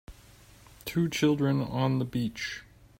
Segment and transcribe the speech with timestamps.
[0.85, 2.63] Two children on the beach.